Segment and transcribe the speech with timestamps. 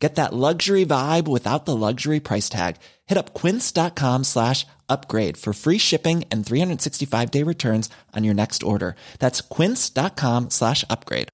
[0.00, 2.76] Get that luxury vibe without the luxury price tag.
[3.06, 8.62] Hit up quince.com slash upgrade for free shipping and 365 day returns on your next
[8.62, 8.96] order.
[9.18, 11.28] That's quince.com slash upgrade.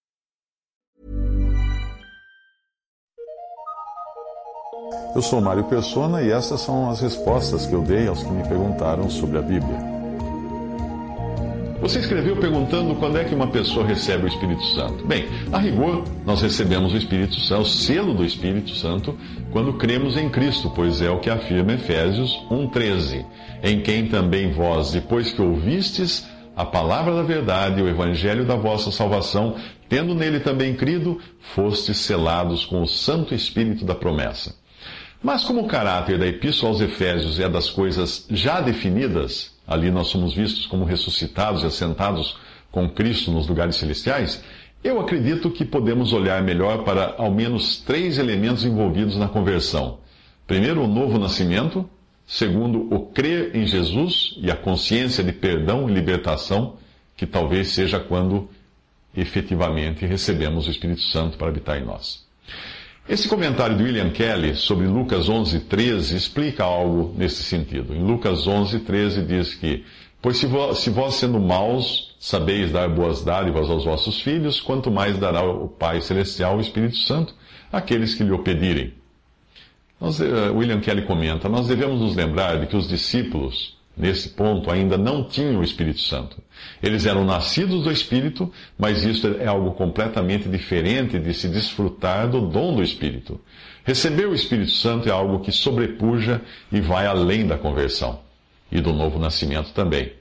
[5.15, 8.47] Eu sou Mário Persona e essas são as respostas que eu dei aos que me
[8.47, 9.96] perguntaram sobre a Bíblia.
[11.81, 15.07] Você escreveu perguntando quando é que uma pessoa recebe o Espírito Santo.
[15.07, 19.17] Bem, a rigor, nós recebemos o Espírito Santo, o selo do Espírito Santo,
[19.53, 23.25] quando cremos em Cristo, pois é o que afirma Efésios 1,13.
[23.63, 26.27] Em quem também vós, depois que ouvistes
[26.57, 29.57] a palavra da verdade, o evangelho da vossa salvação,
[29.89, 31.21] tendo nele também crido,
[31.55, 34.55] fostes selados com o Santo Espírito da promessa.
[35.23, 40.09] Mas como o caráter da Epístola aos Efésios é das coisas já definidas, ali nós
[40.09, 42.39] somos vistos como ressuscitados e assentados
[42.71, 44.43] com Cristo nos lugares celestiais,
[44.85, 49.99] eu acredito que podemos olhar melhor para ao menos três elementos envolvidos na conversão.
[50.47, 51.89] Primeiro, o novo nascimento.
[52.29, 56.77] Segundo, o crer em Jesus e a consciência de perdão e libertação,
[57.17, 58.49] que talvez seja quando
[59.17, 62.27] efetivamente recebemos o Espírito Santo para habitar em nós.
[63.09, 67.95] Esse comentário de William Kelly sobre Lucas 11:13 explica algo nesse sentido.
[67.95, 69.85] Em Lucas 11:13 diz que:
[70.21, 74.91] Pois se vós, se vós, sendo maus, sabeis dar boas dádivas aos vossos filhos, quanto
[74.91, 77.33] mais dará o Pai Celestial o Espírito Santo
[77.71, 78.93] àqueles que lhe o pedirem.
[80.01, 84.71] Nós, eh, William Kelly comenta: Nós devemos nos lembrar de que os discípulos nesse ponto,
[84.71, 86.37] ainda não tinham o Espírito Santo.
[86.83, 92.43] Eles eram nascidos do Espírito, mas isso é algo completamente diferente de se desfrutar do
[92.43, 93.41] dom do Espírito.
[93.85, 98.21] Receber o Espírito Santo é algo que sobrepuja e vai além da conversão
[98.71, 100.13] e do novo nascimento também.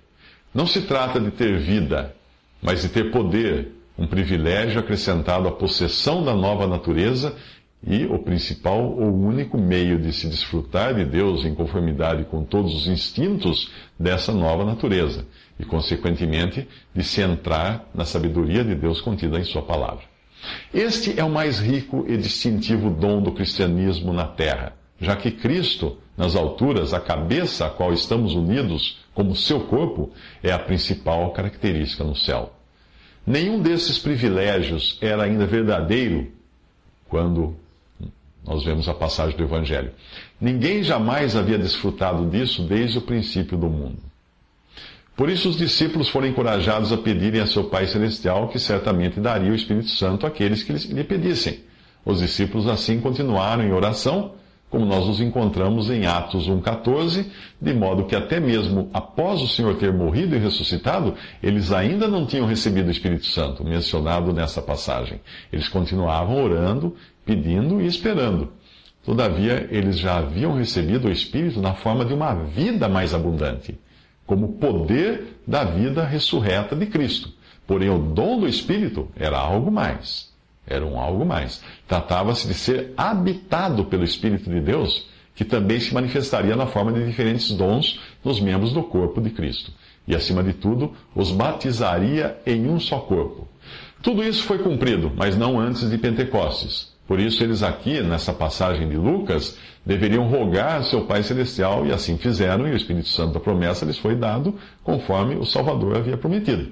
[0.54, 2.16] Não se trata de ter vida,
[2.62, 7.36] mas de ter poder, um privilégio acrescentado à possessão da nova natureza
[7.86, 12.74] e o principal ou único meio de se desfrutar de Deus em conformidade com todos
[12.74, 15.26] os instintos dessa nova natureza
[15.60, 20.04] e, consequentemente, de se entrar na sabedoria de Deus contida em Sua palavra.
[20.74, 25.98] Este é o mais rico e distintivo dom do cristianismo na terra, já que Cristo,
[26.18, 32.04] nas alturas, a cabeça a qual estamos unidos como seu corpo, é a principal característica
[32.04, 32.52] no céu.
[33.26, 36.32] Nenhum desses privilégios era ainda verdadeiro
[37.08, 37.56] quando
[38.46, 39.92] nós vemos a passagem do Evangelho.
[40.40, 43.98] Ninguém jamais havia desfrutado disso desde o princípio do mundo.
[45.16, 49.52] Por isso, os discípulos foram encorajados a pedirem a seu Pai Celestial que certamente daria
[49.52, 51.62] o Espírito Santo àqueles que lhe pedissem.
[52.06, 54.34] Os discípulos assim continuaram em oração,
[54.70, 57.28] como nós nos encontramos em Atos 1,14,
[57.62, 62.26] de modo que até mesmo após o Senhor ter morrido e ressuscitado, eles ainda não
[62.26, 65.22] tinham recebido o Espírito Santo, mencionado nessa passagem.
[65.52, 66.94] Eles continuavam orando
[67.26, 68.54] pedindo e esperando.
[69.04, 73.78] Todavia, eles já haviam recebido o Espírito na forma de uma vida mais abundante,
[74.26, 77.32] como poder da vida ressurreta de Cristo.
[77.68, 80.34] Porém, o dom do Espírito era algo mais.
[80.66, 81.64] Era um algo mais.
[81.88, 87.06] Tratava-se de ser habitado pelo Espírito de Deus, que também se manifestaria na forma de
[87.06, 89.72] diferentes dons nos membros do corpo de Cristo.
[90.08, 93.48] E, acima de tudo, os batizaria em um só corpo.
[94.02, 96.95] Tudo isso foi cumprido, mas não antes de Pentecostes.
[97.08, 102.18] Por isso, eles aqui, nessa passagem de Lucas, deveriam rogar seu Pai Celestial, e assim
[102.18, 106.72] fizeram, e o Espírito Santo da promessa lhes foi dado, conforme o Salvador havia prometido.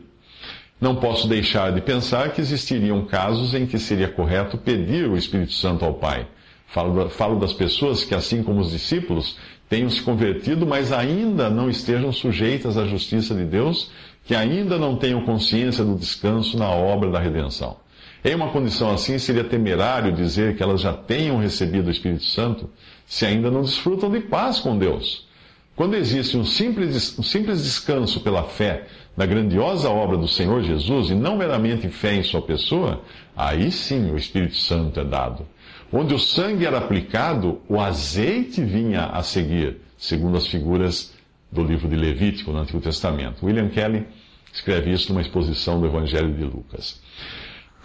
[0.81, 5.53] Não posso deixar de pensar que existiriam casos em que seria correto pedir o Espírito
[5.53, 6.27] Santo ao Pai.
[6.67, 9.38] Falo, falo das pessoas que, assim como os discípulos,
[9.69, 13.91] tenham se convertido, mas ainda não estejam sujeitas à justiça de Deus,
[14.25, 17.77] que ainda não tenham consciência do descanso na obra da redenção.
[18.24, 22.70] Em uma condição assim, seria temerário dizer que elas já tenham recebido o Espírito Santo
[23.06, 25.28] se ainda não desfrutam de paz com Deus.
[25.75, 28.86] Quando existe um simples, um simples descanso pela fé
[29.18, 33.02] na grandiosa obra do Senhor Jesus e não meramente fé em sua pessoa,
[33.36, 35.46] aí sim o Espírito Santo é dado.
[35.92, 41.14] Onde o sangue era aplicado, o azeite vinha a seguir, segundo as figuras
[41.52, 43.46] do livro de Levítico no Antigo Testamento.
[43.46, 44.08] William Kelly
[44.52, 47.02] escreve isso numa exposição do Evangelho de Lucas.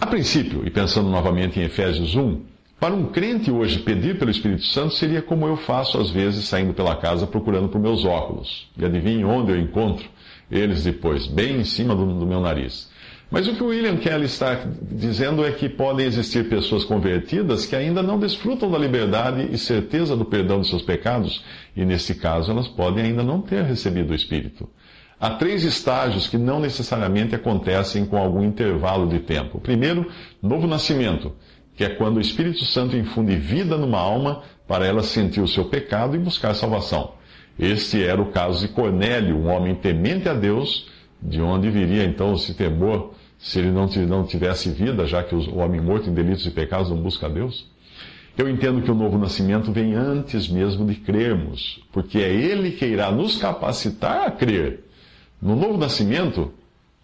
[0.01, 2.41] A princípio, e pensando novamente em Efésios 1,
[2.79, 6.73] para um crente hoje pedir pelo Espírito Santo seria como eu faço às vezes saindo
[6.73, 8.71] pela casa procurando por meus óculos.
[8.79, 10.09] E adivinhe onde eu encontro
[10.49, 12.89] eles depois, bem em cima do, do meu nariz.
[13.29, 17.75] Mas o que o William Kelly está dizendo é que podem existir pessoas convertidas que
[17.75, 21.45] ainda não desfrutam da liberdade e certeza do perdão de seus pecados,
[21.77, 24.69] e nesse caso elas podem ainda não ter recebido o Espírito.
[25.21, 29.61] Há três estágios que não necessariamente acontecem com algum intervalo de tempo.
[29.61, 30.07] Primeiro,
[30.41, 31.33] novo nascimento,
[31.75, 35.65] que é quando o Espírito Santo infunde vida numa alma para ela sentir o seu
[35.65, 37.15] pecado e buscar salvação.
[37.59, 40.89] Este era o caso de Cornélio, um homem temente a Deus,
[41.21, 45.81] de onde viria então esse temor se ele não tivesse vida, já que o homem
[45.81, 47.67] morto em delitos e pecados não busca a Deus?
[48.37, 52.87] Eu entendo que o novo nascimento vem antes mesmo de crermos, porque é ele que
[52.87, 54.85] irá nos capacitar a crer.
[55.41, 56.53] No novo nascimento,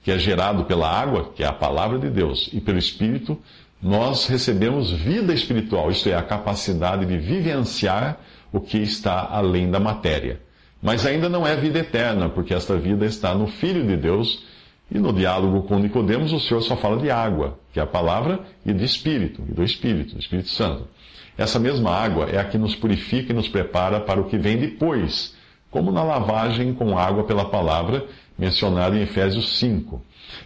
[0.02, 3.38] que é gerado pela água, que é a palavra de Deus, e pelo Espírito,
[3.80, 8.18] nós recebemos vida espiritual, isto é, a capacidade de vivenciar
[8.52, 10.40] o que está além da matéria.
[10.82, 14.44] Mas ainda não é vida eterna, porque esta vida está no Filho de Deus
[14.90, 18.40] e no diálogo com Nicodemos, o Senhor só fala de água, que é a palavra,
[18.64, 20.86] e de Espírito, e do Espírito, do Espírito Santo.
[21.36, 24.56] Essa mesma água é a que nos purifica e nos prepara para o que vem
[24.56, 25.34] depois,
[25.70, 28.06] como na lavagem com água pela palavra,
[28.38, 30.02] mencionada em Efésios 5.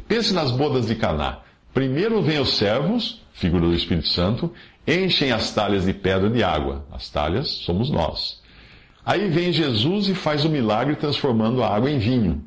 [0.06, 1.40] Pense nas bodas de Caná.
[1.73, 4.52] Primeiro vêm os servos, figura do Espírito Santo,
[4.87, 6.85] enchem as talhas de pedra de água.
[6.90, 8.43] As talhas somos nós.
[9.05, 12.44] Aí vem Jesus e faz o milagre transformando a água em vinho.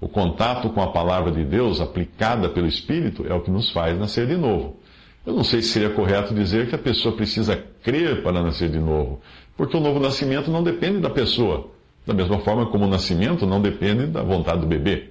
[0.00, 3.98] O contato com a palavra de Deus aplicada pelo Espírito é o que nos faz
[3.98, 4.78] nascer de novo.
[5.26, 8.78] Eu não sei se seria correto dizer que a pessoa precisa crer para nascer de
[8.78, 9.20] novo,
[9.56, 11.70] porque o novo nascimento não depende da pessoa,
[12.08, 15.10] da mesma forma como o nascimento não depende da vontade do bebê.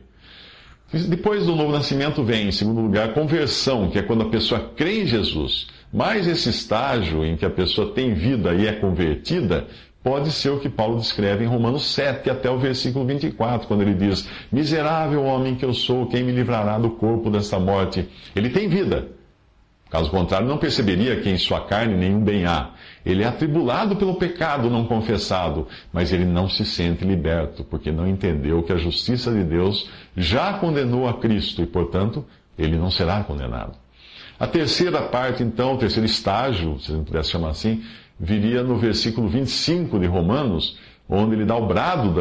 [0.91, 4.71] Depois do novo nascimento vem, em segundo lugar, a conversão, que é quando a pessoa
[4.75, 5.67] crê em Jesus.
[5.93, 9.67] Mas esse estágio em que a pessoa tem vida e é convertida
[10.03, 13.93] pode ser o que Paulo descreve em Romanos 7 até o versículo 24, quando ele
[13.93, 18.09] diz: Miserável homem que eu sou, quem me livrará do corpo desta morte?
[18.35, 19.07] Ele tem vida.
[19.91, 22.71] Caso contrário, não perceberia que em sua carne nenhum bem há.
[23.07, 28.05] Ele é atribulado pelo pecado não confessado, mas ele não se sente liberto, porque não
[28.05, 32.25] entendeu que a justiça de Deus já condenou a Cristo e, portanto,
[32.59, 33.77] ele não será condenado.
[34.37, 37.81] A terceira parte, então, o terceiro estágio, se a gente pudesse chamar assim,
[38.19, 40.77] viria no versículo 25 de Romanos,
[41.07, 42.13] onde ele dá o brado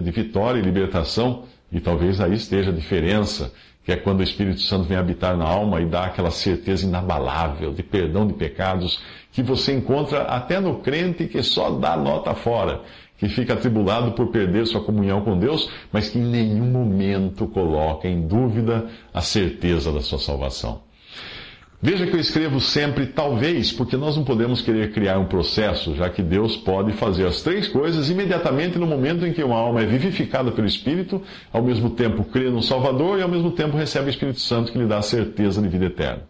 [0.00, 3.52] de vitória e libertação, e talvez aí esteja a diferença,
[3.84, 7.72] que é quando o Espírito Santo vem habitar na alma e dá aquela certeza inabalável
[7.72, 12.82] de perdão de pecados, que você encontra até no crente que só dá nota fora,
[13.16, 18.06] que fica atribulado por perder sua comunhão com Deus, mas que em nenhum momento coloca
[18.08, 20.87] em dúvida a certeza da sua salvação.
[21.80, 26.10] Veja que eu escrevo sempre talvez, porque nós não podemos querer criar um processo, já
[26.10, 29.86] que Deus pode fazer as três coisas imediatamente no momento em que uma alma é
[29.86, 31.22] vivificada pelo Espírito,
[31.52, 34.78] ao mesmo tempo crê no Salvador e ao mesmo tempo recebe o Espírito Santo que
[34.78, 36.22] lhe dá a certeza de vida eterna.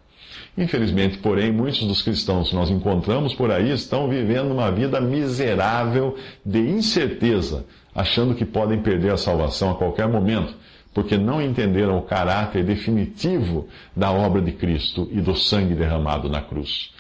[0.57, 6.15] Infelizmente, porém, muitos dos cristãos que nós encontramos por aí estão vivendo uma vida miserável
[6.45, 7.65] de incerteza,
[7.95, 10.55] achando que podem perder a salvação a qualquer momento
[10.93, 16.41] porque não entenderam o caráter definitivo da obra de Cristo e do sangue derramado na
[16.41, 16.91] cruz.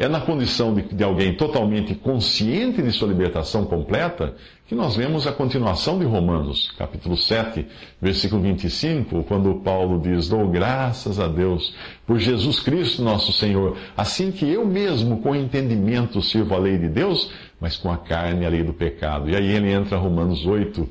[0.00, 4.34] É na condição de, de, alguém totalmente consciente de sua libertação completa
[4.66, 7.66] que nós vemos a continuação de Romanos, capítulo 7,
[8.00, 11.74] versículo 25, quando Paulo diz: Dou graças a Deus
[12.06, 16.88] por Jesus Cristo nosso Senhor, assim que eu mesmo com entendimento sirvo a lei de
[16.88, 17.30] Deus,
[17.60, 19.28] mas com a carne a lei do pecado.
[19.28, 20.88] E aí ele entra Romanos 8,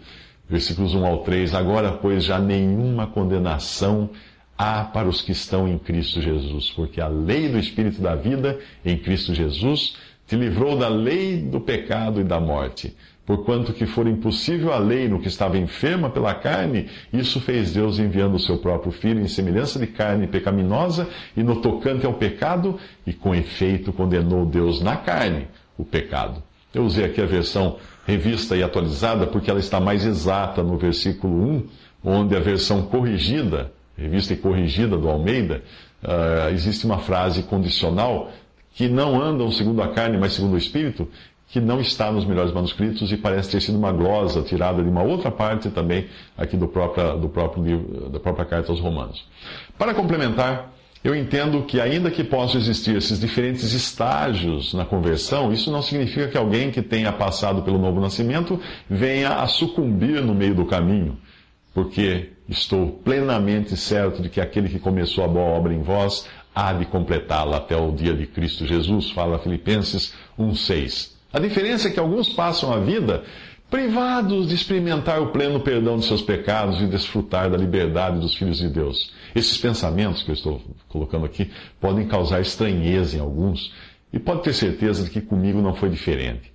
[0.49, 1.53] versículos 1 ao 3.
[1.53, 4.09] Agora, pois, já nenhuma condenação
[4.57, 8.59] há para os que estão em Cristo Jesus, porque a lei do Espírito da vida
[8.83, 9.95] em Cristo Jesus
[10.27, 12.95] te livrou da lei do pecado e da morte.
[13.25, 17.99] Porquanto que for impossível a lei no que estava enferma pela carne, isso fez Deus
[17.99, 22.79] enviando o seu próprio Filho em semelhança de carne pecaminosa e no tocante ao pecado,
[23.05, 26.48] e com efeito condenou Deus na carne o pecado.
[26.73, 31.33] Eu usei aqui a versão revista e atualizada, porque ela está mais exata no versículo
[31.43, 31.67] 1,
[32.03, 35.63] onde a versão corrigida, revista e corrigida do Almeida,
[36.03, 38.31] uh, existe uma frase condicional
[38.73, 41.07] que não andam segundo a carne, mas segundo o Espírito,
[41.49, 45.01] que não está nos melhores manuscritos e parece ter sido uma glosa tirada de uma
[45.01, 46.07] outra parte também
[46.37, 49.25] aqui do próprio, do próprio livro, da própria carta aos Romanos.
[49.77, 50.71] Para complementar,
[51.03, 56.27] eu entendo que, ainda que possam existir esses diferentes estágios na conversão, isso não significa
[56.27, 61.17] que alguém que tenha passado pelo novo nascimento venha a sucumbir no meio do caminho,
[61.73, 66.73] porque estou plenamente certo de que aquele que começou a boa obra em vós há
[66.73, 71.11] de completá-la até o dia de Cristo Jesus, fala Filipenses 1,6.
[71.31, 73.23] A diferença é que alguns passam a vida
[73.69, 78.57] privados de experimentar o pleno perdão de seus pecados e desfrutar da liberdade dos filhos
[78.57, 79.13] de Deus.
[79.35, 83.71] Esses pensamentos que eu estou colocando aqui podem causar estranheza em alguns,
[84.11, 86.51] e pode ter certeza de que comigo não foi diferente.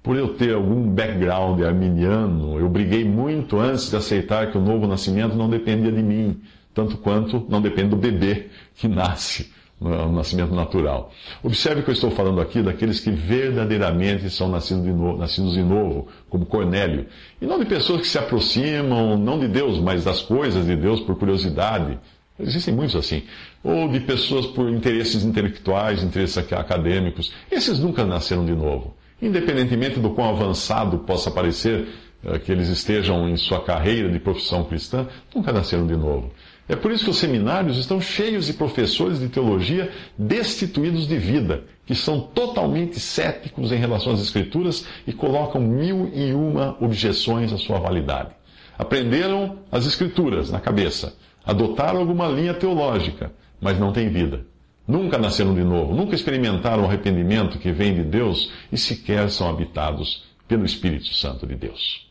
[0.00, 4.86] Por eu ter algum background arminiano, eu briguei muito antes de aceitar que o novo
[4.86, 6.40] nascimento não dependia de mim,
[6.72, 8.46] tanto quanto não depende do bebê
[8.76, 9.50] que nasce
[9.88, 11.12] no nascimento natural.
[11.42, 15.62] Observe que eu estou falando aqui daqueles que verdadeiramente são nascidos de, novo, nascidos de
[15.62, 17.06] novo, como Cornélio.
[17.40, 21.00] E não de pessoas que se aproximam, não de Deus, mas das coisas de Deus
[21.00, 21.98] por curiosidade.
[22.38, 23.22] Existem muitos assim.
[23.62, 27.32] Ou de pessoas por interesses intelectuais, interesses acadêmicos.
[27.50, 28.94] Esses nunca nasceram de novo.
[29.20, 31.86] Independentemente do quão avançado possa parecer
[32.24, 36.32] eh, que eles estejam em sua carreira de profissão cristã, nunca nasceram de novo.
[36.66, 41.64] É por isso que os seminários estão cheios de professores de teologia destituídos de vida,
[41.84, 47.58] que são totalmente céticos em relação às Escrituras e colocam mil e uma objeções à
[47.58, 48.30] sua validade.
[48.78, 53.30] Aprenderam as Escrituras na cabeça, adotaram alguma linha teológica,
[53.60, 54.46] mas não têm vida.
[54.88, 59.48] Nunca nasceram de novo, nunca experimentaram o arrependimento que vem de Deus e sequer são
[59.48, 62.10] habitados pelo Espírito Santo de Deus.